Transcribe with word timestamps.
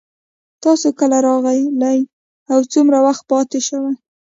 تاسو 0.63 0.87
کله 0.99 1.17
راغلئ 1.27 1.99
او 2.53 2.59
څومره 2.73 2.97
وخت 3.05 3.23
پاتې 3.31 3.59
شوئ 3.67 3.93